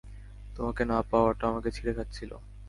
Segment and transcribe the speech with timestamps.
[0.55, 2.31] তোমাকে না পাওয়াটা আমাকে ছিঁড়ে খাচ্ছিল।